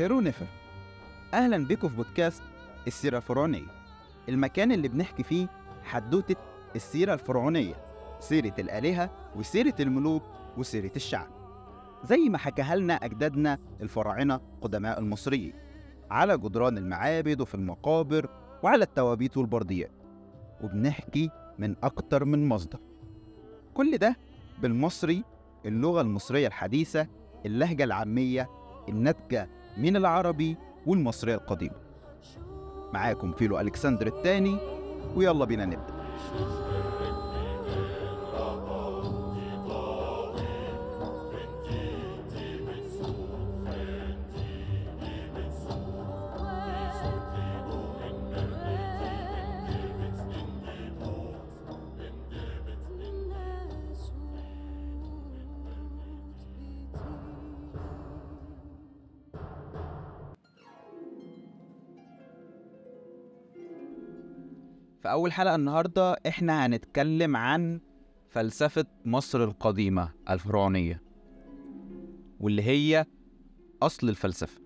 هيرو 0.00 0.20
نفر 0.20 0.46
أهلا 1.34 1.66
بكم 1.66 1.88
في 1.88 1.96
بودكاست 1.96 2.42
السيرة 2.86 3.16
الفرعونية. 3.16 3.66
المكان 4.28 4.72
اللي 4.72 4.88
بنحكي 4.88 5.22
فيه 5.22 5.46
حدوتة 5.82 6.36
السيرة 6.76 7.14
الفرعونية 7.14 7.74
سيرة 8.20 8.54
الآلهة 8.58 9.10
وسيرة 9.36 9.74
الملوك 9.80 10.22
وسيرة 10.56 10.90
الشعب. 10.96 11.28
زي 12.04 12.28
ما 12.28 12.38
حكاها 12.38 12.76
لنا 12.76 12.94
أجدادنا 12.94 13.58
الفراعنة 13.80 14.40
قدماء 14.60 14.98
المصريين 14.98 15.54
على 16.10 16.38
جدران 16.38 16.78
المعابد 16.78 17.40
وفي 17.40 17.54
المقابر 17.54 18.28
وعلى 18.62 18.84
التوابيت 18.84 19.36
والبرديات. 19.36 19.92
وبنحكي 20.62 21.30
من 21.58 21.74
أكتر 21.82 22.24
من 22.24 22.48
مصدر. 22.48 22.78
كل 23.74 23.98
ده 23.98 24.16
بالمصري 24.62 25.24
اللغة 25.66 26.00
المصرية 26.00 26.46
الحديثة 26.46 27.06
اللهجة 27.46 27.84
العامية 27.84 28.50
الناتجة 28.88 29.59
من 29.76 29.96
العربي 29.96 30.56
والمصرية 30.86 31.34
القديمة 31.34 31.74
معاكم 32.92 33.32
فيلو 33.32 33.60
ألكسندر 33.60 34.06
الثاني 34.06 34.56
ويلا 35.16 35.44
بينا 35.44 35.64
نبدأ. 35.64 35.94
في 65.10 65.14
أول 65.14 65.32
حلقة 65.32 65.54
النهاردة 65.54 66.16
إحنا 66.26 66.66
هنتكلم 66.66 67.36
عن 67.36 67.80
فلسفة 68.28 68.84
مصر 69.04 69.44
القديمة 69.44 70.12
الفرعونية 70.30 71.02
واللي 72.40 72.62
هي 72.62 73.06
أصل 73.82 74.08
الفلسفة. 74.08 74.60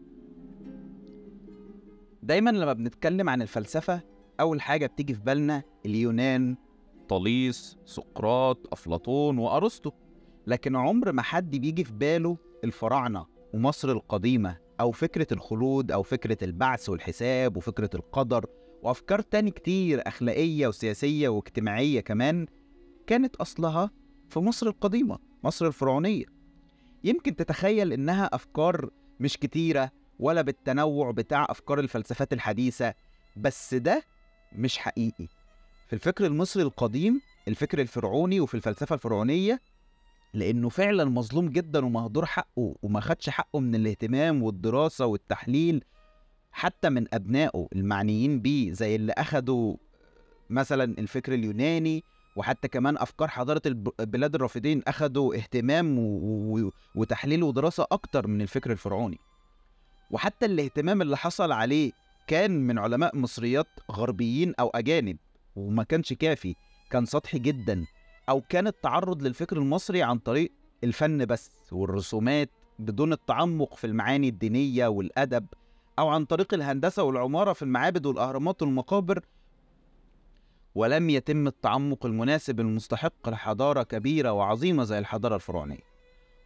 دايما 2.22 2.50
لما 2.50 2.72
بنتكلم 2.72 3.28
عن 3.28 3.42
الفلسفة 3.42 4.00
أول 4.40 4.60
حاجة 4.60 4.86
بتيجي 4.86 5.14
في 5.14 5.20
بالنا 5.20 5.62
اليونان 5.86 6.56
طليس 7.08 7.76
سقراط 7.84 8.72
أفلاطون 8.72 9.38
وأرسطو. 9.38 9.90
لكن 10.46 10.76
عمر 10.76 11.12
ما 11.12 11.22
حد 11.22 11.50
بيجي 11.56 11.84
في 11.84 11.92
باله 11.92 12.36
الفراعنة 12.64 13.26
ومصر 13.54 13.90
القديمة 13.90 14.58
أو 14.80 14.90
فكرة 14.90 15.26
الخلود 15.32 15.92
أو 15.92 16.02
فكرة 16.02 16.44
البعث 16.44 16.88
والحساب 16.88 17.56
وفكرة 17.56 17.90
القدر. 17.94 18.46
وأفكار 18.84 19.20
تاني 19.20 19.50
كتير 19.50 20.02
أخلاقية 20.06 20.66
وسياسية 20.66 21.28
واجتماعية 21.28 22.00
كمان 22.00 22.46
كانت 23.06 23.36
أصلها 23.36 23.90
في 24.28 24.38
مصر 24.38 24.66
القديمة 24.66 25.18
مصر 25.44 25.66
الفرعونية. 25.66 26.24
يمكن 27.04 27.36
تتخيل 27.36 27.92
إنها 27.92 28.30
أفكار 28.32 28.90
مش 29.20 29.36
كتيرة 29.36 29.90
ولا 30.18 30.42
بالتنوع 30.42 31.10
بتاع 31.10 31.46
أفكار 31.50 31.78
الفلسفات 31.80 32.32
الحديثة 32.32 32.94
بس 33.36 33.74
ده 33.74 34.02
مش 34.52 34.78
حقيقي. 34.78 35.26
في 35.86 35.92
الفكر 35.92 36.26
المصري 36.26 36.62
القديم 36.62 37.20
الفكر 37.48 37.80
الفرعوني 37.80 38.40
وفي 38.40 38.54
الفلسفة 38.54 38.94
الفرعونية 38.94 39.60
لأنه 40.34 40.68
فعلا 40.68 41.04
مظلوم 41.04 41.48
جدا 41.48 41.84
ومهدور 41.84 42.26
حقه 42.26 42.74
وما 42.82 43.00
خدش 43.00 43.30
حقه 43.30 43.60
من 43.60 43.74
الاهتمام 43.74 44.42
والدراسة 44.42 45.06
والتحليل 45.06 45.84
حتى 46.54 46.88
من 46.90 47.14
أبنائه 47.14 47.68
المعنيين 47.72 48.40
بيه 48.40 48.72
زي 48.72 48.96
اللي 48.96 49.12
أخدوا 49.12 49.76
مثلا 50.50 50.84
الفكر 50.98 51.34
اليوناني 51.34 52.04
وحتى 52.36 52.68
كمان 52.68 52.96
أفكار 52.96 53.28
حضارة 53.28 53.62
البلاد 53.66 54.34
الرافدين 54.34 54.82
أخدوا 54.86 55.34
اهتمام. 55.34 55.98
وتحليل 56.94 57.42
ودراسة 57.42 57.86
أكتر 57.92 58.26
من 58.26 58.40
الفكر 58.40 58.72
الفرعوني 58.72 59.18
وحتى 60.10 60.46
الاهتمام 60.46 61.02
اللي 61.02 61.16
حصل 61.16 61.52
عليه 61.52 61.92
كان 62.26 62.66
من 62.66 62.78
علماء 62.78 63.16
مصريات 63.16 63.66
غربيين 63.90 64.54
أو 64.60 64.68
أجانب 64.68 65.16
وما 65.56 65.82
كانش 65.82 66.12
كافي 66.12 66.54
كان 66.90 67.06
سطحي 67.06 67.38
جدا 67.38 67.84
أو 68.28 68.40
كان 68.40 68.66
التعرض 68.66 69.22
للفكر 69.22 69.56
المصري 69.56 70.02
عن 70.02 70.18
طريق 70.18 70.52
الفن 70.84 71.24
بس 71.24 71.50
والرسومات 71.72 72.50
بدون 72.78 73.12
التعمق 73.12 73.74
في 73.76 73.86
المعاني 73.86 74.28
الدينية 74.28 74.86
والأدب 74.86 75.46
أو 75.98 76.08
عن 76.08 76.24
طريق 76.24 76.54
الهندسة 76.54 77.02
والعمارة 77.02 77.52
في 77.52 77.62
المعابد 77.62 78.06
والأهرامات 78.06 78.62
والمقابر 78.62 79.20
ولم 80.74 81.10
يتم 81.10 81.46
التعمق 81.46 82.06
المناسب 82.06 82.60
المستحق 82.60 83.28
لحضارة 83.28 83.82
كبيرة 83.82 84.32
وعظيمة 84.32 84.84
زي 84.84 84.98
الحضارة 84.98 85.34
الفرعونية. 85.34 85.94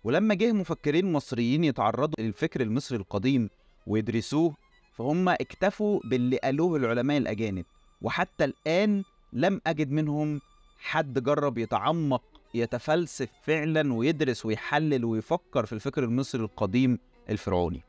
ولما 0.04 0.34
جه 0.34 0.52
مفكرين 0.52 1.12
مصريين 1.12 1.64
يتعرضوا 1.64 2.24
للفكر 2.24 2.60
المصري 2.60 2.98
القديم 2.98 3.50
ويدرسوه 3.86 4.54
فهم 4.92 5.28
اكتفوا 5.28 6.00
باللي 6.04 6.36
قالوه 6.36 6.76
العلماء 6.76 7.18
الأجانب 7.18 7.64
وحتى 8.02 8.44
الآن 8.44 9.04
لم 9.32 9.60
أجد 9.66 9.90
منهم 9.90 10.40
حد 10.78 11.22
جرب 11.22 11.58
يتعمق 11.58 12.22
يتفلسف 12.54 13.28
فعلا 13.42 13.94
ويدرس 13.94 14.46
ويحلل 14.46 15.04
ويفكر 15.04 15.66
في 15.66 15.72
الفكر 15.72 16.04
المصري 16.04 16.42
القديم 16.42 16.98
الفرعوني. 17.30 17.87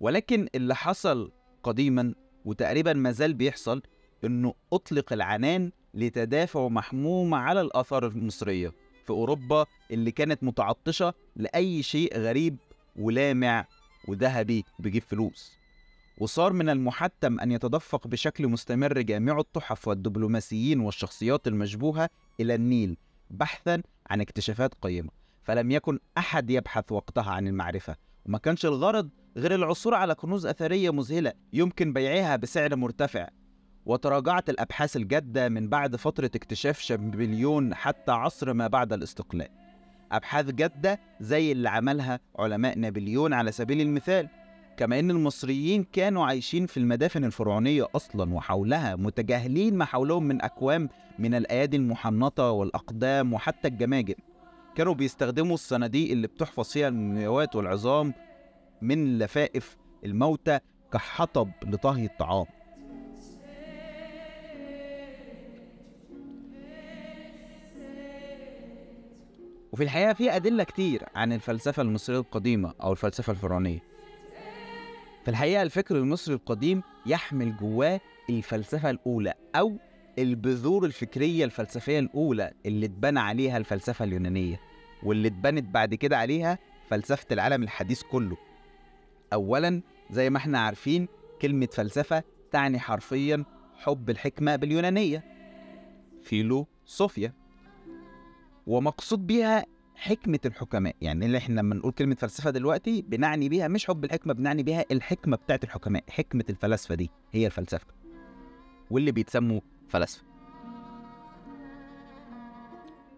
ولكن 0.00 0.48
اللي 0.54 0.74
حصل 0.74 1.32
قديما 1.62 2.14
وتقريبا 2.44 2.92
ما 2.92 3.12
زال 3.12 3.34
بيحصل 3.34 3.82
إنه 4.24 4.54
أطلق 4.72 5.12
العنان 5.12 5.72
لتدافع 5.94 6.68
محموم 6.68 7.34
على 7.34 7.60
الآثار 7.60 8.06
المصرية 8.06 8.72
في 9.04 9.10
أوروبا 9.10 9.66
اللي 9.90 10.10
كانت 10.10 10.44
متعطشة 10.44 11.14
لأي 11.36 11.82
شيء 11.82 12.18
غريب 12.18 12.56
ولامع 12.96 13.66
وذهبي 14.08 14.64
بيجيب 14.78 15.02
فلوس. 15.02 15.52
وصار 16.18 16.52
من 16.52 16.68
المحتم 16.68 17.40
أن 17.40 17.52
يتدفق 17.52 18.06
بشكل 18.06 18.48
مستمر 18.48 19.00
جامع 19.00 19.38
التحف 19.38 19.88
والدبلوماسيين 19.88 20.80
والشخصيات 20.80 21.46
المشبوهة 21.48 22.10
إلى 22.40 22.54
النيل 22.54 22.96
بحثا 23.30 23.82
عن 24.10 24.20
اكتشافات 24.20 24.74
قيمة 24.74 25.10
فلم 25.44 25.70
يكن 25.70 25.98
أحد 26.18 26.50
يبحث 26.50 26.92
وقتها 26.92 27.30
عن 27.30 27.48
المعرفة 27.48 27.96
وما 28.26 28.38
كانش 28.38 28.66
الغرض 28.66 29.08
غير 29.36 29.54
العثور 29.54 29.94
على 29.94 30.14
كنوز 30.14 30.46
أثرية 30.46 30.92
مذهلة 30.92 31.32
يمكن 31.52 31.92
بيعها 31.92 32.36
بسعر 32.36 32.76
مرتفع. 32.76 33.28
وتراجعت 33.86 34.50
الأبحاث 34.50 34.96
الجادة 34.96 35.48
من 35.48 35.68
بعد 35.68 35.96
فترة 35.96 36.30
اكتشاف 36.34 36.78
شامبليون 36.78 37.74
حتى 37.74 38.12
عصر 38.12 38.52
ما 38.52 38.66
بعد 38.66 38.92
الاستقلال. 38.92 39.48
أبحاث 40.12 40.50
جادة 40.50 41.00
زي 41.20 41.52
اللي 41.52 41.68
عملها 41.68 42.20
علماء 42.38 42.78
نابليون 42.78 43.32
على 43.32 43.52
سبيل 43.52 43.80
المثال. 43.80 44.28
كما 44.76 44.98
أن 44.98 45.10
المصريين 45.10 45.84
كانوا 45.84 46.26
عايشين 46.26 46.66
في 46.66 46.76
المدافن 46.76 47.24
الفرعونية 47.24 47.86
أصلا 47.96 48.34
وحولها 48.34 48.96
متجاهلين 48.96 49.76
ما 49.76 49.84
حولهم 49.84 50.24
من 50.24 50.42
أكوام 50.42 50.88
من 51.18 51.34
الأيادي 51.34 51.76
المحنطة 51.76 52.50
والأقدام 52.50 53.32
وحتى 53.32 53.68
الجماجم. 53.68 54.14
كانوا 54.74 54.94
بيستخدموا 54.94 55.54
الصناديق 55.54 56.10
اللي 56.10 56.26
بتحفظ 56.26 56.64
فيها 56.64 56.88
المومياوات 56.88 57.56
والعظام 57.56 58.14
من 58.84 59.18
لفائف 59.18 59.76
الموتى 60.04 60.58
كحطب 60.92 61.50
لطهي 61.66 62.04
الطعام. 62.04 62.46
وفي 69.72 69.82
الحقيقة 69.82 70.12
في 70.12 70.36
أدلة 70.36 70.64
كتير 70.64 71.02
عن 71.14 71.32
الفلسفة 71.32 71.82
المصرية 71.82 72.18
القديمة 72.18 72.74
أو 72.82 72.92
الفلسفة 72.92 73.30
الفرعونية. 73.30 73.78
في 75.24 75.30
الحقيقة 75.30 75.62
الفكر 75.62 75.96
المصري 75.96 76.34
القديم 76.34 76.82
يحمل 77.06 77.56
جواه 77.56 78.00
الفلسفة 78.30 78.90
الأولى 78.90 79.34
أو 79.56 79.76
البذور 80.18 80.84
الفكرية 80.84 81.44
الفلسفية 81.44 81.98
الأولى 81.98 82.52
اللي 82.66 82.86
اتبنى 82.86 83.20
عليها 83.20 83.56
الفلسفة 83.56 84.04
اليونانية 84.04 84.60
واللي 85.02 85.28
اتبنت 85.28 85.64
بعد 85.74 85.94
كده 85.94 86.18
عليها 86.18 86.58
فلسفة 86.90 87.26
العالم 87.32 87.62
الحديث 87.62 88.02
كله. 88.02 88.36
أولا 89.34 89.82
زي 90.10 90.30
ما 90.30 90.36
إحنا 90.36 90.58
عارفين 90.58 91.08
كلمة 91.42 91.68
فلسفة 91.72 92.22
تعني 92.50 92.78
حرفيا 92.78 93.44
حب 93.74 94.10
الحكمة 94.10 94.56
باليونانية. 94.56 95.24
فيلو 96.22 96.66
صوفيا. 96.86 97.32
ومقصود 98.66 99.26
بيها 99.26 99.64
حكمة 99.94 100.38
الحكماء. 100.46 100.96
يعني 101.00 101.26
اللي 101.26 101.38
إحنا 101.38 101.60
لما 101.60 101.74
نقول 101.74 101.92
كلمة 101.92 102.14
فلسفة 102.14 102.50
دلوقتي 102.50 103.02
بنعني 103.02 103.48
بيها 103.48 103.68
مش 103.68 103.86
حب 103.86 104.04
الحكمة 104.04 104.34
بنعني 104.34 104.62
بيها 104.62 104.84
الحكمة 104.90 105.36
بتاعت 105.36 105.64
الحكماء 105.64 106.04
حكمة 106.08 106.44
الفلاسفة 106.50 106.94
دي 106.94 107.10
هي 107.32 107.46
الفلسفة. 107.46 107.86
واللي 108.90 109.12
بيتسموا 109.12 109.60
فلاسفة. 109.88 110.24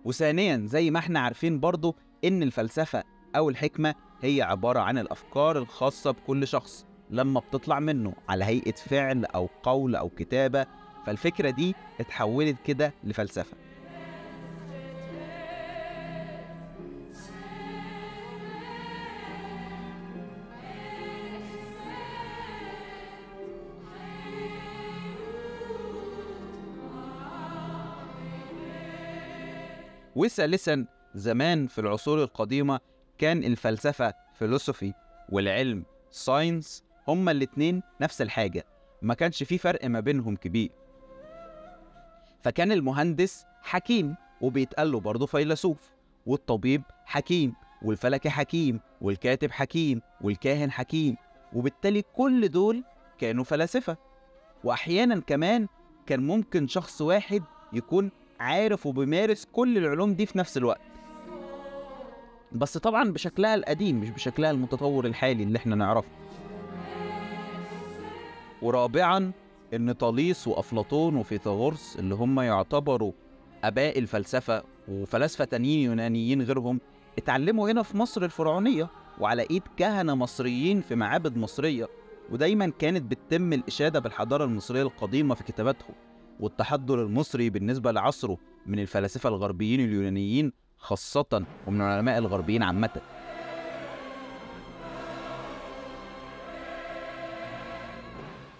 وثانيا 0.05 0.63
زي 0.67 0.91
ما 0.91 0.99
إحنا 0.99 1.21
عارفين 1.21 1.61
برضو 1.61 1.97
إن 2.25 2.43
الفلسفة 2.43 3.05
أو 3.37 3.49
الحكمة 3.49 3.95
هي 4.23 4.43
عبارة 4.43 4.81
عن 4.81 4.99
الأفكار 4.99 5.59
الخاصة 5.59 6.11
بكل 6.11 6.49
شخص 6.49 6.87
لما 7.11 7.41
بتطلع 7.41 7.81
منه 7.81 8.15
على 8.29 8.45
هيئة 8.45 8.73
فعل 8.75 9.25
أو 9.25 9.49
قول 9.63 9.97
أو 9.97 10.09
كتابة 10.09 10.67
فالفكرة 11.07 11.51
دي 11.51 11.75
اتحولت 12.01 12.57
كده 12.65 12.95
لفلسفة. 13.05 13.57
وثالثا 30.17 30.87
زمان 31.15 31.67
في 31.67 31.81
العصور 31.81 32.23
القديمة 32.23 32.81
كان 33.19 33.45
الفلسفة 33.45 34.15
philosophy 34.35 34.93
والعلم 35.29 35.85
science 36.11 36.85
هما 37.09 37.31
الاتنين 37.31 37.83
نفس 38.01 38.23
الحاجة. 38.23 38.65
ما 39.03 39.15
كانش 39.15 39.43
في 39.43 39.59
فرق 39.59 39.85
ما 39.85 40.01
بينهم 40.01 40.37
كبير. 40.37 40.71
فكان 42.43 42.73
المهندس 42.73 43.45
حكيم 43.63 44.17
وبيتقال 44.41 44.93
له 44.93 45.01
برضه 45.01 45.27
فيلسوف 45.27 45.79
والطبيب 46.27 46.83
حكيم 47.05 47.55
والفلكي 47.83 48.31
حكيم 48.31 48.81
والكاتب 49.01 49.51
حكيم 49.51 50.01
والكاهن 50.21 50.71
حكيم. 50.71 51.17
وبالتالي 51.53 52.03
كل 52.03 52.49
دول 52.49 52.85
كانوا 53.19 53.45
فلاسفة. 53.45 53.97
وأحيانا 54.65 55.21
كمان 55.21 55.69
كان 56.07 56.27
ممكن 56.27 56.69
شخص 56.69 57.01
واحد 57.01 57.43
يكون 57.73 58.11
عارف 58.41 58.87
وبيمارس 58.87 59.45
كل 59.53 59.79
العلوم 59.79 60.15
دي 60.15 60.27
في 60.27 60.39
نفس 60.39 60.57
الوقت. 60.57 60.81
بس 62.59 62.79
طبعا 62.79 63.13
بشكلها 63.13 63.55
القديم 63.55 64.01
مش 64.01 64.11
بشكلها 64.11 64.51
المتطور 64.51 65.07
الحالي 65.07 65.43
اللي 65.43 65.59
إحنا 65.59 65.77
نعرفه. 65.77 66.09
ورابعا 68.63 69.33
إن 69.75 69.93
طاليس 69.93 70.49
وأفلاطون 70.49 71.17
وفيثاغورس 71.17 71.97
اللي 71.99 72.15
هم 72.15 72.41
يعتبروا 72.41 73.13
أباء 73.65 73.99
الفلسفة 73.99 74.63
وفلاسفة 74.89 75.45
تانيين 75.45 75.81
يونانيين 75.81 76.43
غيرهم 76.43 76.81
اتعلموا 77.19 77.71
هنا 77.71 77.83
في 77.83 77.97
مصر 77.97 78.25
الفرعونية 78.25 78.89
وعلى 79.21 79.47
إيد 79.51 79.63
كهنة 79.77 80.15
مصريين 80.15 80.81
في 80.81 80.95
معابد 80.95 81.37
مصرية 81.37 81.89
ودايما 82.31 82.73
كانت 82.79 83.03
بتتم 83.11 83.53
الإشادة 83.53 83.99
بالحضارة 84.01 84.45
المصرية 84.45 84.83
القديمة 84.83 85.35
في 85.35 85.45
كتاباتهم 85.45 85.95
والتحضر 86.41 87.03
المصري 87.03 87.51
بالنسبة 87.51 87.93
لعصره 87.93 88.39
من 88.67 88.79
الفلاسفة 88.79 89.29
الغربيين 89.29 89.81
اليونانيين 89.81 90.53
خاصة 90.79 91.45
ومن 91.67 91.81
العلماء 91.81 92.19
الغربيين 92.19 92.63
عامة. 92.63 92.91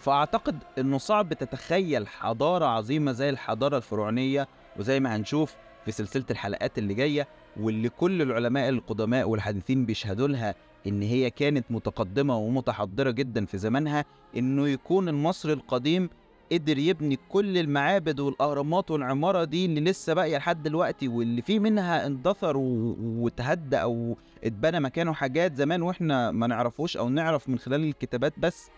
فأعتقد 0.01 0.59
إنه 0.79 0.99
صعب 0.99 1.33
تتخيل 1.33 2.09
حضارة 2.09 2.65
عظيمة 2.65 3.13
زي 3.13 3.31
الحضارة 3.31 3.77
الفرعونية 3.77 4.49
وزي 4.77 5.01
ما 5.01 5.17
هنشوف 5.17 5.55
في 5.85 5.93
سلسلة 5.93 6.25
الحلقات 6.31 6.79
اللي 6.79 6.95
جاية 6.95 7.29
واللي 7.61 7.89
كل 7.89 8.23
العلماء 8.23 8.69
القدماء 8.69 9.29
والحديثين 9.29 9.87
بيشهدوا 9.87 10.29
لها 10.29 10.55
إن 10.87 11.03
هي 11.03 11.31
كانت 11.31 11.65
متقدمة 11.71 12.37
ومتحضرة 12.39 13.11
جدا 13.11 13.47
في 13.47 13.59
زمانها 13.59 14.05
إنه 14.37 14.69
يكون 14.69 15.09
المصري 15.09 15.53
القديم 15.53 16.11
قدر 16.53 16.79
يبني 16.79 17.19
كل 17.29 17.59
المعابد 17.59 18.21
والأهرامات 18.21 18.91
والعمارة 18.91 19.45
دي 19.45 19.65
اللي 19.67 19.81
لسه 19.81 20.15
باقية 20.15 20.37
لحد 20.37 20.63
دلوقتي 20.63 21.09
واللي 21.09 21.43
في 21.43 21.59
منها 21.59 22.07
اندثر 22.07 22.57
وتهدى 22.57 23.77
أو 23.77 24.17
اتبنى 24.45 24.81
مكانه 24.81 25.13
حاجات 25.13 25.55
زمان 25.57 25.83
وإحنا 25.83 26.31
ما 26.31 26.47
نعرفوش 26.47 26.97
أو 26.97 27.09
نعرف 27.09 27.49
من 27.49 27.59
خلال 27.59 27.85
الكتابات 27.85 28.39
بس. 28.39 28.71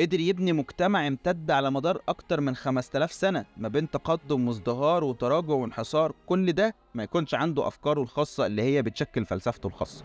قدر 0.00 0.20
يبني 0.20 0.52
مجتمع 0.52 1.06
امتد 1.06 1.50
على 1.50 1.70
مدار 1.70 2.00
أكتر 2.08 2.40
من 2.40 2.56
5000 2.56 3.12
سنة 3.12 3.44
ما 3.56 3.68
بين 3.68 3.90
تقدم 3.90 4.48
وازدهار 4.48 5.04
وتراجع 5.04 5.52
وانحسار 5.54 6.12
كل 6.26 6.52
ده 6.52 6.74
ما 6.94 7.02
يكونش 7.02 7.34
عنده 7.34 7.68
أفكاره 7.68 8.02
الخاصة 8.02 8.46
اللي 8.46 8.62
هي 8.62 8.82
بتشكل 8.82 9.24
فلسفته 9.24 9.66
الخاصة. 9.66 10.04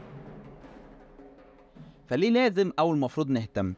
فليه 2.08 2.30
لازم 2.30 2.72
أو 2.80 2.92
المفروض 2.92 3.30
نهتم؟ 3.30 3.74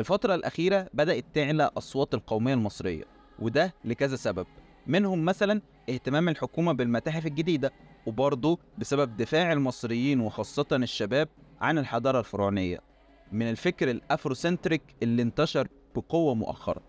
في 0.00 0.04
الفترة 0.12 0.34
الأخيرة 0.34 0.86
بدأت 0.94 1.24
تعلى 1.34 1.70
أصوات 1.76 2.14
القومية 2.14 2.54
المصرية 2.54 3.04
وده 3.38 3.74
لكذا 3.84 4.16
سبب. 4.16 4.46
منهم 4.86 5.24
مثلا 5.24 5.62
اهتمام 5.90 6.28
الحكومة 6.28 6.72
بالمتاحف 6.72 7.26
الجديدة 7.26 7.72
وبرضه 8.06 8.58
بسبب 8.78 9.16
دفاع 9.16 9.52
المصريين 9.52 10.20
وخاصة 10.20 10.66
الشباب 10.72 11.28
عن 11.60 11.78
الحضارة 11.78 12.18
الفرعونية. 12.18 12.80
من 13.32 13.50
الفكر 13.50 13.90
الأفروسنتريك 13.90 14.82
اللي 15.02 15.22
انتشر 15.22 15.68
بقوة 15.94 16.34
مؤخرا. 16.34 16.82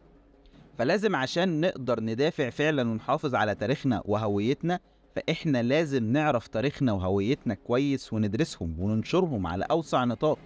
فلازم 0.78 1.16
عشان 1.16 1.62
نقدر 1.62 2.00
ندافع 2.00 2.50
فعلا 2.50 2.90
ونحافظ 2.90 3.36
على 3.36 3.56
تاريخنا 3.56 4.02
وهويتنا 4.06 4.80
فإحنا 5.16 5.64
لازم 5.64 6.04
نعرف 6.04 6.48
تاريخنا 6.48 6.92
وهويتنا 6.92 7.54
كويس 7.54 8.14
وندرسهم 8.14 8.80
وننشرهم 8.80 9.48
على 9.48 9.66
أوسع 9.72 10.04
نطاق. 10.04 10.40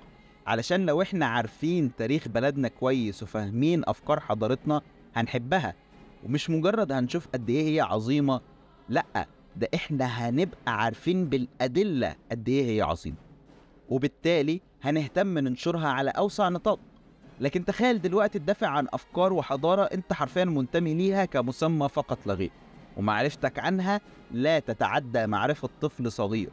علشان 0.48 0.86
لو 0.86 1.02
إحنا 1.02 1.26
عارفين 1.26 1.96
تاريخ 1.96 2.28
بلدنا 2.28 2.68
كويس 2.68 3.24
وفاهمين 3.24 3.82
أفكار 3.88 4.20
حضارتنا 4.20 4.82
هنحبها. 5.16 5.74
ومش 6.26 6.50
مجرد 6.50 6.92
هنشوف 6.92 7.28
قد 7.28 7.50
إيه 7.50 7.76
هي 7.76 7.82
عظيمة 7.82 8.42
لأ 8.90 9.28
ده 9.56 9.70
إحنا 9.76 10.06
هنبقى 10.06 10.82
عارفين 10.84 11.26
بالأدلة 11.30 12.16
قد 12.32 12.50
إيه 12.50 12.66
هي 12.66 12.82
عظيمة. 12.82 13.16
وبالتالي 13.90 14.62
هنهتم 14.84 15.38
ننشرها 15.38 15.88
على 15.88 16.10
أوسع 16.10 16.50
نطاق. 16.50 16.80
لكن 17.40 17.66
تخيل 17.66 18.02
دلوقتي 18.02 18.40
تدافع 18.40 18.68
عن 18.68 18.88
أفكار 18.94 19.34
وحضارة 19.34 19.84
أنت 19.84 20.14
حرفيا 20.14 20.46
منتمي 20.46 20.94
ليها 20.94 21.25
كمسمى 21.25 21.90
فقط 21.90 22.28
لا 22.28 22.34
غير. 22.34 22.52
ومعرفتك 22.98 23.60
عنها 23.60 24.02
لا 24.32 24.60
تتعدى 24.60 25.28
معرفة 25.28 25.70
طفل 25.82 26.12
صغير. 26.12 26.50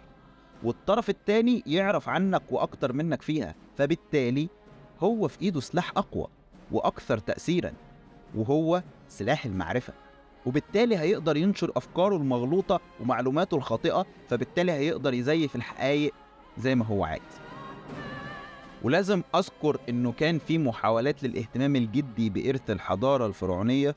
والطرف 0.65 1.11
التاني 1.11 1.63
يعرف 1.67 2.09
عنك 2.09 2.43
وأكتر 2.51 2.93
منك 2.93 3.23
فيها 3.23 3.55
فبالتالي 3.77 4.49
هو 5.01 5.29
في 5.29 5.43
إيده 5.43 5.61
سلاح 5.61 5.93
أقوى 5.97 6.27
وأكثر 6.73 7.19
تأثيرا 7.19 7.73
وهو 8.35 8.83
سلاح 9.09 9.45
المعرفة. 9.45 9.93
وبالتالي 10.47 10.97
هيقدر 10.99 11.37
ينشر 11.37 11.73
أفكاره 11.77 12.17
المغلوطة 12.17 12.81
ومعلوماته 13.01 13.57
الخاطئة 13.57 14.07
فبالتالي 14.29 14.73
هيقدر 14.73 15.15
يزيف 15.15 15.57
الحقائق 15.57 16.13
زي 16.59 16.75
ما 16.75 16.85
هو 16.85 17.05
عايز. 17.05 17.23
ولازم 18.83 19.23
أذكر 19.35 19.79
إنه 19.89 20.13
كان 20.13 20.39
في 20.39 20.59
محاولات 20.59 21.23
للاهتمام 21.23 21.77
الجدي 21.77 22.31
بإرث 22.31 22.71
الحضارة 22.71 23.27
الفرعونية 23.27 23.97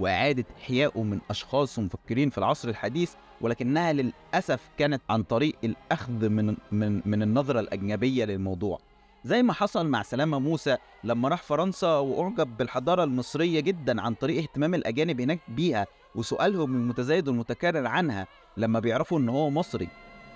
وإعادة 0.00 0.44
إحيائه 0.60 1.02
من 1.02 1.18
أشخاص 1.30 1.78
مفكرين 1.78 2.30
في 2.30 2.38
العصر 2.38 2.68
الحديث 2.68 3.12
ولكنها 3.40 3.92
للأسف 3.92 4.68
كانت 4.78 5.02
عن 5.10 5.22
طريق 5.22 5.56
الأخذ 5.64 6.28
من 6.28 6.56
من 6.72 7.02
من 7.06 7.22
النظرة 7.22 7.60
الأجنبية 7.60 8.24
للموضوع. 8.24 8.78
زي 9.24 9.42
ما 9.42 9.52
حصل 9.52 9.86
مع 9.86 10.02
سلامة 10.02 10.38
موسى 10.38 10.76
لما 11.04 11.28
راح 11.28 11.42
فرنسا 11.42 11.96
وأعجب 11.98 12.56
بالحضارة 12.56 13.04
المصرية 13.04 13.60
جدا 13.60 14.00
عن 14.02 14.14
طريق 14.14 14.42
اهتمام 14.42 14.74
الأجانب 14.74 15.20
هناك 15.20 15.40
بيها 15.48 15.86
وسؤالهم 16.14 16.74
المتزايد 16.74 17.28
والمتكرر 17.28 17.86
عنها 17.86 18.26
لما 18.56 18.80
بيعرفوا 18.80 19.18
إن 19.18 19.28
هو 19.28 19.50
مصري. 19.50 19.88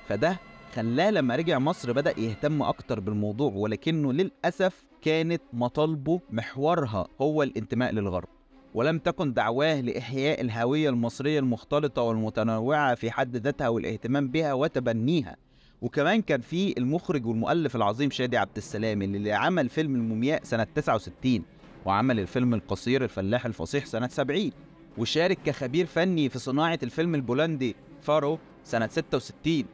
فده 0.08 0.38
خلاه 0.74 1.10
لما 1.10 1.36
رجع 1.36 1.58
مصر 1.58 1.92
بدأ 1.92 2.20
يهتم 2.20 2.62
أكتر 2.62 3.00
بالموضوع 3.00 3.52
ولكنه 3.54 4.12
للأسف 4.12 4.84
كانت 5.02 5.42
مطالبه 5.52 6.20
محورها 6.30 7.06
هو 7.20 7.42
الانتماء 7.42 7.92
للغرب. 7.92 8.28
ولم 8.76 8.98
تكن 8.98 9.32
دعواه 9.32 9.80
لإحياء 9.80 10.40
الهوية 10.40 10.90
المصرية 10.90 11.38
المختلطة 11.38 12.02
والمتنوعة 12.02 12.94
في 12.94 13.10
حد 13.10 13.36
ذاتها 13.36 13.68
والاهتمام 13.68 14.28
بها 14.28 14.52
وتبنيها. 14.52 15.36
وكمان 15.82 16.22
كان 16.22 16.40
في 16.40 16.78
المخرج 16.78 17.26
والمؤلف 17.26 17.76
العظيم 17.76 18.10
شادي 18.10 18.36
عبد 18.36 18.56
السلام 18.56 19.02
اللي 19.02 19.32
عمل 19.32 19.68
فيلم 19.68 19.94
المومياء 19.94 20.44
سنة 20.44 20.66
69 20.74 21.42
وعمل 21.84 22.20
الفيلم 22.20 22.54
القصير 22.54 23.04
الفلاح 23.04 23.46
الفصيح 23.46 23.84
سنة 23.86 24.08
70 24.08 24.50
وشارك 24.98 25.38
كخبير 25.44 25.86
فني 25.86 26.28
في 26.28 26.38
صناعة 26.38 26.78
الفيلم 26.82 27.14
البولندي 27.14 27.76
فارو 28.02 28.38
سنة 28.64 28.86
66 28.88 29.64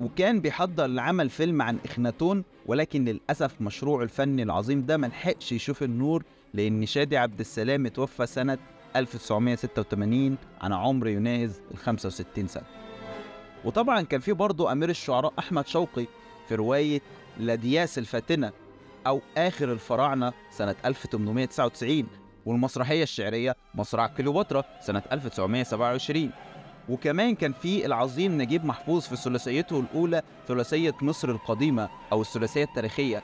وكان 0.00 0.40
بيحضر 0.40 0.86
لعمل 0.86 1.30
فيلم 1.30 1.62
عن 1.62 1.78
إخناتون 1.84 2.44
ولكن 2.66 3.04
للأسف 3.04 3.60
مشروعه 3.60 4.02
الفني 4.02 4.42
العظيم 4.42 4.86
ده 4.86 4.96
ملحقش 4.96 5.52
يشوف 5.52 5.82
النور 5.82 6.24
لأن 6.54 6.86
شادي 6.86 7.16
عبد 7.16 7.40
السلام 7.40 7.86
اتوفى 7.86 8.26
سنة 8.26 8.58
1986 8.96 10.36
عن 10.60 10.72
عمر 10.72 11.08
يناهز 11.08 11.60
ال 11.70 11.76
65 11.76 12.48
سنة. 12.48 12.64
وطبعا 13.64 14.02
كان 14.02 14.20
في 14.20 14.32
برضه 14.32 14.72
أمير 14.72 14.90
الشعراء 14.90 15.32
أحمد 15.38 15.66
شوقي 15.66 16.06
في 16.48 16.54
رواية 16.54 17.00
لدياس 17.40 17.98
الفاتنة 17.98 18.52
أو 19.06 19.20
آخر 19.36 19.72
الفراعنة 19.72 20.32
سنة 20.50 20.74
1899 20.84 22.06
والمسرحية 22.46 23.02
الشعرية 23.02 23.56
مسرح 23.74 24.06
كليوباترا 24.06 24.64
سنة 24.80 25.02
1927 25.12 26.30
وكمان 26.88 27.34
كان 27.34 27.52
في 27.52 27.86
العظيم 27.86 28.42
نجيب 28.42 28.64
محفوظ 28.64 29.02
في 29.02 29.16
ثلاثيته 29.16 29.80
الأولى 29.80 30.22
ثلاثية 30.48 30.94
مصر 31.02 31.30
القديمة 31.30 31.88
أو 32.12 32.20
الثلاثية 32.20 32.64
التاريخية. 32.64 33.22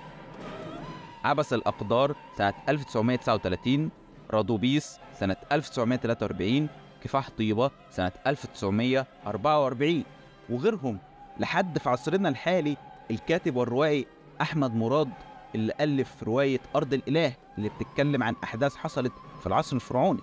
عبس 1.25 1.53
الأقدار 1.53 2.15
سنة 2.39 2.55
1939 2.69 3.91
رادوبيس 4.31 4.99
سنة 5.15 5.37
1943 5.53 6.69
كفاح 7.05 7.31
طيبة 7.31 7.71
سنة 7.91 8.13
1944 8.27 10.05
وغيرهم 10.51 10.99
لحد 11.41 11.79
في 11.79 11.89
عصرنا 11.91 12.29
الحالي 12.29 12.77
الكاتب 13.11 13.57
والروائي 13.57 14.07
أحمد 14.41 14.75
مراد 14.75 15.11
اللي 15.55 15.73
ألف 15.81 16.23
رواية 16.23 16.61
أرض 16.77 16.95
الإله 16.95 17.33
اللي 17.59 17.69
بتتكلم 17.69 18.23
عن 18.23 18.35
أحداث 18.45 18.77
حصلت 18.77 19.13
في 19.41 19.47
العصر 19.47 19.77
الفرعوني. 19.77 20.21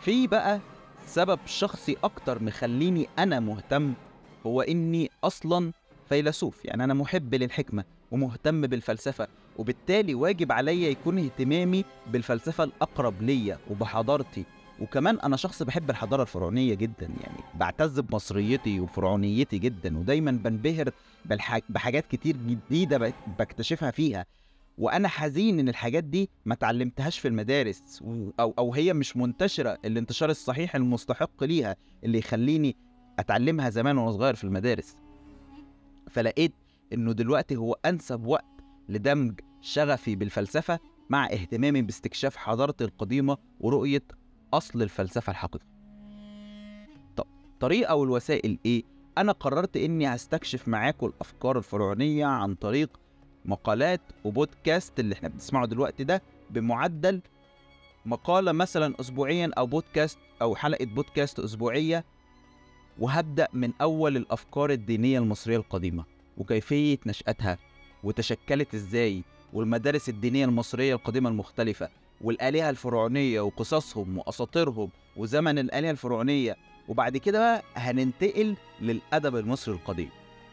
في 0.00 0.26
بقى 0.26 0.60
سبب 1.06 1.38
شخصي 1.46 1.96
أكتر 2.04 2.42
مخليني 2.42 3.08
أنا 3.18 3.40
مهتم 3.40 3.94
هو 4.46 4.60
إني 4.60 5.10
أصلا 5.24 5.72
فيلسوف 6.08 6.64
يعني 6.64 6.84
أنا 6.84 6.94
محب 6.94 7.34
للحكمة 7.34 7.84
ومهتم 8.10 8.60
بالفلسفة 8.60 9.28
وبالتالي 9.58 10.14
واجب 10.14 10.52
عليا 10.52 10.88
يكون 10.88 11.18
اهتمامي 11.18 11.84
بالفلسفة 12.12 12.64
الأقرب 12.64 13.22
ليا 13.22 13.58
وبحضارتي 13.70 14.44
وكمان 14.80 15.20
أنا 15.20 15.36
شخص 15.36 15.62
بحب 15.62 15.90
الحضارة 15.90 16.22
الفرعونية 16.22 16.74
جدا 16.74 17.06
يعني 17.20 17.38
بعتز 17.54 18.00
بمصريتي 18.00 18.80
وفرعونيتي 18.80 19.58
جدا 19.58 19.98
ودايما 19.98 20.30
بنبهر. 20.30 20.90
بحاجات 21.68 22.06
كتير 22.06 22.36
جديدة 22.36 22.98
ب- 22.98 23.12
بكتشفها 23.38 23.90
فيها 23.90 24.26
وأنا 24.78 25.08
حزين 25.08 25.58
إن 25.58 25.68
الحاجات 25.68 26.04
دي 26.04 26.30
ما 26.44 26.54
اتعلمتهاش 26.54 27.18
في 27.18 27.28
المدارس 27.28 28.02
أو 28.40 28.54
أو 28.58 28.74
هي 28.74 28.92
مش 28.92 29.16
منتشرة 29.16 29.78
الانتشار 29.84 30.30
الصحيح 30.30 30.76
المستحق 30.76 31.44
ليها 31.44 31.76
اللي 32.04 32.18
يخليني 32.18 32.76
أتعلمها 33.18 33.70
زمان 33.70 33.98
وأنا 33.98 34.12
صغير 34.12 34.34
في 34.34 34.44
المدارس. 34.44 34.96
فلقيت 36.10 36.52
إنه 36.92 37.12
دلوقتي 37.12 37.56
هو 37.56 37.76
أنسب 37.84 38.26
وقت 38.26 38.44
لدمج 38.88 39.40
شغفي 39.60 40.16
بالفلسفة 40.16 40.78
مع 41.10 41.26
اهتمامي 41.26 41.82
باستكشاف 41.82 42.36
حضارتي 42.36 42.84
القديمة 42.84 43.36
ورؤية 43.60 44.02
أصل 44.54 44.82
الفلسفة 44.82 45.30
الحقيقي 45.30 45.66
طب 47.16 47.26
طريقة 47.60 47.94
والوسائل 47.94 48.58
إيه؟ 48.66 48.82
أنا 49.18 49.32
قررت 49.32 49.76
إني 49.76 50.14
هستكشف 50.14 50.68
معاكم 50.68 51.06
الأفكار 51.06 51.58
الفرعونية 51.58 52.26
عن 52.26 52.54
طريق 52.54 53.00
مقالات 53.44 54.00
وبودكاست 54.24 55.00
اللي 55.00 55.14
إحنا 55.14 55.28
بنسمعه 55.28 55.66
دلوقتي 55.66 56.04
ده 56.04 56.22
بمعدل 56.50 57.20
مقالة 58.06 58.52
مثلا 58.52 58.94
أسبوعيا 59.00 59.50
أو 59.58 59.66
بودكاست 59.66 60.18
أو 60.42 60.54
حلقة 60.56 60.84
بودكاست 60.84 61.40
أسبوعية 61.40 62.04
وهبدأ 62.98 63.48
من 63.52 63.72
أول 63.80 64.16
الأفكار 64.16 64.70
الدينية 64.70 65.18
المصرية 65.18 65.56
القديمة 65.56 66.04
وكيفية 66.36 66.98
نشأتها 67.06 67.58
وتشكلت 68.04 68.74
إزاي 68.74 69.22
والمدارس 69.52 70.08
الدينية 70.08 70.44
المصرية 70.44 70.94
القديمة 70.94 71.30
المختلفة 71.30 71.88
والآلهة 72.20 72.70
الفرعونية 72.70 73.40
وقصصهم 73.40 74.18
وأساطيرهم 74.18 74.90
وزمن 75.16 75.58
الآلهة 75.58 75.90
الفرعونية. 75.90 76.56
وبعد 76.88 77.16
كده 77.16 77.38
بقى 77.38 77.62
هننتقل 77.76 78.56
للأدب 78.80 79.36
المصري 79.36 79.74
القديم 79.74 80.10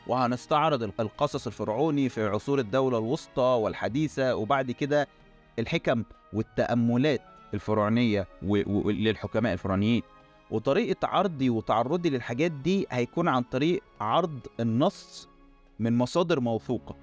وهنستعرض 0.07 0.83
القصص 0.99 1.47
الفرعوني 1.47 2.09
في 2.09 2.27
عصور 2.27 2.59
الدولة 2.59 2.97
الوسطى 2.97 3.41
والحديثة 3.41 4.35
وبعد 4.35 4.71
كده 4.71 5.07
الحكم 5.59 6.03
والتأملات 6.33 7.21
الفرعونية 7.53 8.27
للحكماء 8.85 9.53
الفرعونيين. 9.53 10.01
وطريقة 10.51 11.07
عرضي 11.07 11.49
وتعرضي 11.49 12.09
للحاجات 12.09 12.51
دي 12.51 12.87
هيكون 12.91 13.27
عن 13.27 13.41
طريق 13.43 13.81
عرض 14.01 14.39
النص 14.59 15.29
من 15.79 15.97
مصادر 15.97 16.39
موثوقة 16.39 16.95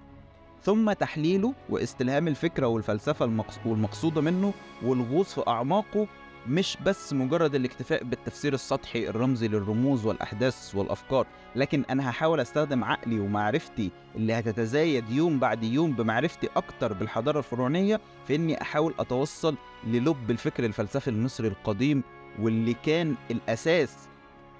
ثم 0.63 0.93
تحليله 0.93 1.55
واستلهام 1.71 2.29
الفكرة 2.29 2.67
والفلسفة 2.67 3.25
المقص- 3.27 3.67
والمقصودة 3.67 4.21
منه 4.21 4.53
والغوص 4.83 5.35
في 5.35 5.43
أعماقه 5.49 6.07
مش 6.49 6.79
بس 6.87 7.13
مجرد 7.13 7.55
الاكتفاء 7.55 8.05
بالتفسير 8.05 8.55
السطحي 8.55 9.09
الرمزي 9.09 9.49
للرموز 9.49 10.07
والأحداث 10.07 10.75
والأفكار 10.75 11.27
لكن 11.57 11.85
أنا 11.91 12.11
هحاول 12.11 12.41
أستخدم 12.41 12.85
عقلي 12.85 13.21
ومعرفتي 13.21 13.91
اللي 14.17 14.33
هتتزايد 14.33 15.11
يوم 15.11 15.39
بعد 15.39 15.65
يوم 15.65 15.93
بمعرفتي 15.93 16.49
أكتر 16.57 16.93
بالحضارة 16.93 17.39
الفرعونية 17.39 18.01
في 18.27 18.35
إني 18.35 18.63
أحاول 18.63 18.95
أتوصل 18.99 19.55
للب 19.87 20.31
الفكر 20.31 20.65
الفلسفي 20.65 21.11
المصري 21.11 21.49
القديم 21.49 22.03
واللي 22.41 22.75
كان 22.75 23.15
الأساس 23.31 23.97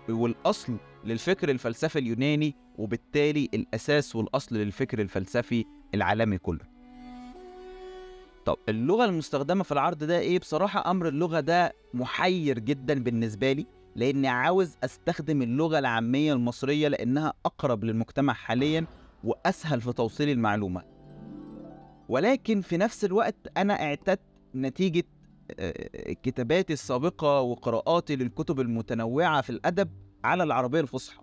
والأصل 0.09 0.77
للفكر 1.05 1.51
الفلسفي 1.51 1.99
اليوناني 1.99 2.55
وبالتالي 2.79 3.49
الأساس 3.55 4.17
والأصل 4.17 4.57
للفكر 4.57 5.01
الفلسفي 5.01 5.65
العالمي 5.95 6.39
كله 6.39 6.73
طب 8.45 8.57
اللغة 8.69 9.05
المستخدمة 9.05 9.63
في 9.65 9.73
العرض 9.73 10.05
ده 10.05 10.19
إيه؟ 10.19 10.39
بصراحة 10.39 10.91
أمر 10.91 11.09
اللغة 11.09 11.41
ده 11.41 11.73
محير 11.95 12.59
جدا 12.59 13.03
بالنسبة 13.03 13.53
لي 13.53 13.67
لأني 13.97 14.29
عاوز 14.29 14.77
أستخدم 14.85 15.43
اللغة 15.43 15.79
العامية 15.79 16.33
المصرية 16.33 16.89
لأنها 16.89 17.33
أقرب 17.47 17.85
للمجتمع 17.85 18.33
حاليا 18.33 18.87
وأسهل 19.25 19.81
في 19.81 19.93
توصيل 19.93 20.29
المعلومة 20.29 20.83
ولكن 22.09 22.61
في 22.61 22.77
نفس 22.77 23.05
الوقت 23.05 23.37
أنا 23.57 23.83
اعتدت 23.83 24.21
نتيجة 24.55 25.05
كتاباتي 26.23 26.73
السابقة 26.73 27.41
وقراءاتي 27.41 28.17
للكتب 28.17 28.61
المتنوعة 28.61 29.41
في 29.41 29.51
الأدب 29.51 29.89
على 30.25 30.43
العربية 30.43 30.81
الفصحى. 30.81 31.23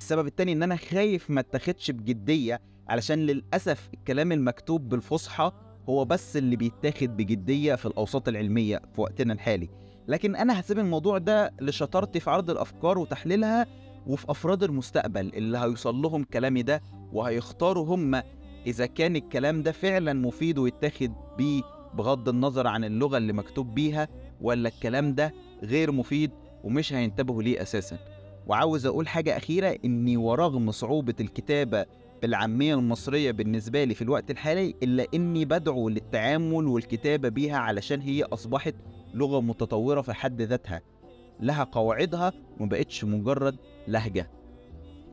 السبب 0.00 0.26
التاني 0.26 0.52
إن 0.52 0.62
أنا 0.62 0.76
خايف 0.76 1.30
ما 1.30 1.40
اتاخدش 1.40 1.90
بجدية 1.90 2.60
علشان 2.88 3.18
للأسف 3.18 3.88
الكلام 3.94 4.32
المكتوب 4.32 4.88
بالفصحى 4.88 5.52
هو 5.88 6.04
بس 6.04 6.36
اللي 6.36 6.56
بيتاخد 6.56 7.16
بجدية 7.16 7.74
في 7.74 7.86
الأوساط 7.86 8.28
العلمية 8.28 8.82
في 8.94 9.00
وقتنا 9.00 9.32
الحالي. 9.32 9.68
لكن 10.08 10.36
أنا 10.36 10.60
هسيب 10.60 10.78
الموضوع 10.78 11.18
ده 11.18 11.52
لشطارتي 11.60 12.20
في 12.20 12.30
عرض 12.30 12.50
الأفكار 12.50 12.98
وتحليلها 12.98 13.66
وفي 14.06 14.30
أفراد 14.30 14.62
المستقبل 14.62 15.32
اللي 15.34 15.58
هيوصل 15.58 16.02
لهم 16.02 16.24
كلامي 16.24 16.62
ده 16.62 16.82
وهيختاروا 17.12 17.94
هم 17.94 18.22
إذا 18.66 18.86
كان 18.86 19.16
الكلام 19.16 19.62
ده 19.62 19.72
فعلا 19.72 20.12
مفيد 20.12 20.58
ويتاخد 20.58 21.12
بيه 21.38 21.62
بغض 21.94 22.28
النظر 22.28 22.66
عن 22.66 22.84
اللغة 22.84 23.16
اللي 23.16 23.32
مكتوب 23.32 23.74
بيها 23.74 24.08
ولا 24.40 24.68
الكلام 24.68 25.14
ده 25.14 25.34
غير 25.62 25.92
مفيد 25.92 26.30
ومش 26.64 26.92
هينتبهوا 26.92 27.42
ليه 27.42 27.62
أساسا. 27.62 27.98
وعاوز 28.46 28.86
أقول 28.86 29.08
حاجة 29.08 29.36
أخيرة 29.36 29.78
إني 29.84 30.16
ورغم 30.16 30.70
صعوبة 30.70 31.14
الكتابة 31.20 31.86
بالعامية 32.22 32.74
المصرية 32.74 33.30
بالنسبة 33.30 33.84
لي 33.84 33.94
في 33.94 34.02
الوقت 34.02 34.30
الحالي 34.30 34.74
إلا 34.82 35.06
إني 35.14 35.44
بدعو 35.44 35.88
للتعامل 35.88 36.66
والكتابة 36.66 37.28
بيها 37.28 37.56
علشان 37.56 38.00
هي 38.00 38.22
أصبحت 38.22 38.74
لغة 39.14 39.40
متطورة 39.40 40.00
في 40.00 40.12
حد 40.12 40.42
ذاتها. 40.42 40.80
لها 41.40 41.64
قواعدها 41.64 42.32
ومبقتش 42.60 43.04
مجرد 43.04 43.56
لهجة. 43.88 44.30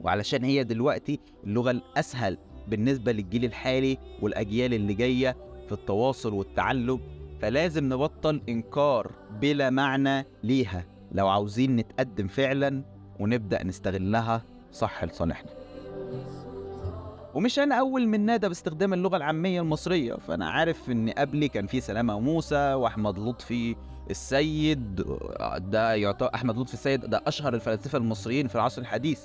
وعلشان 0.02 0.44
هي 0.44 0.64
دلوقتي 0.64 1.20
اللغة 1.44 1.72
الأسهل 1.72 2.38
بالنسبة 2.68 3.12
للجيل 3.12 3.46
الحالي 3.46 3.98
والأجيال 4.22 4.74
اللي 4.74 4.94
جاية 4.94 5.38
في 5.68 5.72
التواصل 5.72 6.34
والتعلم 6.34 7.00
فلازم 7.42 7.94
نبطل 7.94 8.42
إنكار 8.50 9.12
بلا 9.42 9.70
معنى 9.70 10.26
ليها. 10.44 10.86
لو 11.12 11.28
عاوزين 11.28 11.76
نتقدم 11.76 12.28
فعلا 12.28 12.82
ونبدأ 13.20 13.64
نستغلها 13.64 14.42
صح 14.72 15.04
لصالحنا. 15.04 15.52
ومش 17.34 17.60
أنا 17.60 17.76
أول 17.76 18.08
من 18.08 18.26
نادى 18.26 18.48
باستخدام 18.48 18.94
اللغة 18.94 19.18
العامية 19.18 19.62
المصرية 19.62 20.14
فأنا 20.14 20.50
عارف 20.50 20.90
إن 20.90 21.10
قبلي 21.10 21.48
كان 21.48 21.68
في 21.68 21.82
سلامة 21.82 22.20
موسى 22.20 22.74
وأحمد 22.74 23.20
لطفي 23.20 23.76
السيد 24.10 24.96
ده 25.58 25.96
يعتبر 25.96 26.30
أحمد 26.36 26.58
لطفي 26.58 26.74
السيد 26.74 27.06
ده 27.06 27.22
أشهر 27.28 27.54
الفلاسفة 27.54 27.98
المصريين 27.98 28.48
في 28.48 28.56
العصر 28.56 28.82
الحديث. 28.82 29.22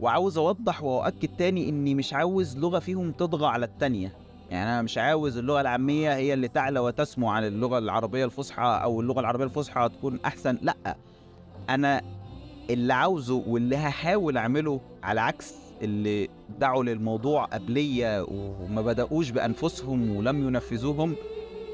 وعاوز 0.00 0.38
أوضح 0.38 0.82
وأؤكد 0.82 1.28
تاني 1.38 1.68
إني 1.68 1.94
مش 1.94 2.14
عاوز 2.14 2.58
لغة 2.58 2.78
فيهم 2.78 3.12
تطغى 3.12 3.46
على 3.46 3.66
التانية. 3.66 4.12
يعني 4.50 4.70
أنا 4.70 4.82
مش 4.82 4.98
عاوز 4.98 5.38
اللغة 5.38 5.60
العامية 5.60 6.14
هي 6.14 6.34
اللي 6.34 6.48
تعلى 6.48 6.80
وتسمو 6.80 7.28
عن 7.28 7.44
اللغة 7.44 7.78
العربية 7.78 8.24
الفصحى 8.24 8.80
أو 8.82 9.00
اللغة 9.00 9.20
العربية 9.20 9.44
الفصحى 9.44 9.88
تكون 9.88 10.20
أحسن. 10.24 10.58
لأ 10.62 10.96
أنا 11.68 12.02
اللي 12.70 12.94
عاوزه 12.94 13.42
واللي 13.46 13.76
هحاول 13.76 14.36
أعمله 14.36 14.80
على 15.02 15.20
عكس 15.20 15.54
اللي 15.82 16.28
دعوا 16.58 16.84
للموضوع 16.84 17.44
قبلية 17.44 18.26
وما 18.30 18.82
بدأوش 18.82 19.30
بأنفسهم 19.30 20.16
ولم 20.16 20.48
ينفذوهم 20.48 21.14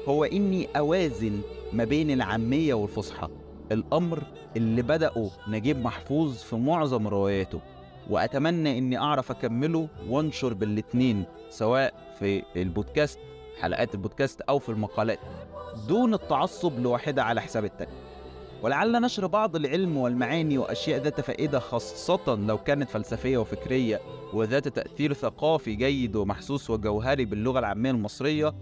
هو 0.07 0.23
إني 0.23 0.67
أوازن 0.77 1.41
ما 1.73 1.83
بين 1.83 2.11
العامية 2.11 2.73
والفصحى. 2.73 3.27
الأمر 3.71 4.23
اللي 4.57 4.81
بدأوا 4.81 5.29
نجيب 5.47 5.83
محفوظ 5.83 6.35
في 6.37 6.55
معظم 6.55 7.07
رواياته. 7.07 7.59
وأتمنى 8.09 8.77
إني 8.77 8.97
أعرف 8.97 9.31
أكمله 9.31 9.87
وأنشر 10.09 10.53
بالاتنين 10.53 11.23
سواء 11.49 11.93
في 12.19 12.43
البودكاست 12.55 13.19
حلقات 13.61 13.93
البودكاست 13.95 14.41
أو 14.41 14.59
في 14.59 14.69
المقالات 14.69 15.19
دون 15.87 16.13
التعصب 16.13 16.79
لواحدة 16.79 17.23
على 17.23 17.41
حساب 17.41 17.65
التانية. 17.65 18.07
ولعل 18.63 19.01
نشر 19.01 19.27
بعض 19.27 19.55
العلم 19.55 19.97
والمعاني 19.97 20.57
وأشياء 20.57 21.01
ذات 21.01 21.21
فائدة 21.21 21.59
خاصة 21.59 22.35
لو 22.35 22.57
كانت 22.57 22.89
فلسفية 22.89 23.37
وفكرية 23.37 24.01
وذات 24.33 24.67
تأثير 24.67 25.13
ثقافي 25.13 25.75
جيد 25.75 26.15
ومحسوس 26.15 26.69
وجوهري 26.69 27.25
باللغة 27.25 27.59
العامية 27.59 27.91
المصرية 27.91 28.55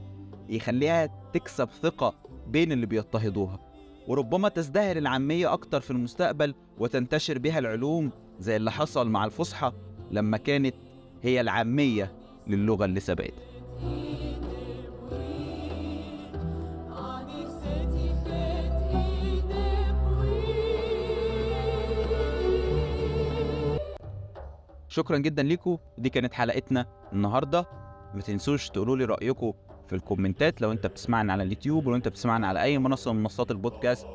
يخليها 0.49 1.09
تكسب 1.33 1.69
ثقة 1.83 2.13
بين 2.47 2.71
اللي 2.71 2.85
بيضطهدوها. 2.85 3.59
وربما 4.07 4.49
تزدهر 4.49 4.97
العامية 4.97 5.53
أكتر 5.53 5.79
في 5.81 5.91
المستقبل 5.91 6.55
وتنتشر 6.79 7.39
بها 7.39 7.59
العلوم 7.59 8.11
زي 8.39 8.55
اللي 8.55 8.71
حصل 8.71 9.09
مع 9.09 9.25
الفصحى 9.25 9.71
لما 10.11 10.37
كانت 10.37 10.75
هي 11.23 11.41
العامية 11.41 12.11
للغة 12.47 12.85
اللي 12.85 12.99
سبقتها. 12.99 13.45
شكرا 24.87 25.17
جدا 25.17 25.43
ليكم 25.43 25.77
دي 25.97 26.09
كانت 26.09 26.33
حلقتنا 26.33 26.85
النهارده. 27.13 27.65
ما 28.13 28.21
تنسوش 28.21 28.69
تقولوا 28.69 28.97
لي 28.97 29.05
رايكم 29.05 29.53
في 29.87 29.95
الكومنتات 29.95 30.61
لو 30.61 30.71
انت 30.71 30.87
بتسمعني 30.87 31.31
على 31.31 31.43
اليوتيوب 31.43 31.87
ولو 31.87 31.95
انت 31.95 32.07
بتسمعني 32.07 32.45
على 32.45 32.61
أي 32.61 32.77
منصة 32.79 33.13
من 33.13 33.19
منصات 33.19 33.51
البودكاست. 33.51 34.07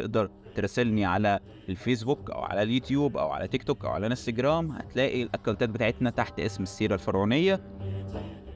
تقدر 0.00 0.30
تراسلني 0.54 1.04
على 1.04 1.40
الفيسبوك 1.68 2.30
أو 2.30 2.40
على 2.40 2.62
اليوتيوب 2.62 3.16
أو 3.16 3.30
على 3.30 3.48
تيك 3.48 3.62
توك 3.62 3.84
أو 3.84 3.90
على 3.90 4.06
انستجرام 4.06 4.72
هتلاقي 4.72 5.22
الأكونتات 5.22 5.68
بتاعتنا 5.68 6.10
تحت 6.10 6.40
اسم 6.40 6.62
السيرة 6.62 6.94
الفرعونية 6.94 7.60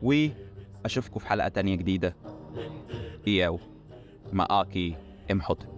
وأشوفكم 0.03 1.21
في 1.21 1.27
حلقة 1.29 1.49
تانية 1.49 1.77
جديدة. 1.77 2.17
إياو. 3.29 3.59
معاكي 4.33 4.97
ام 5.31 5.43
حطب 5.43 5.69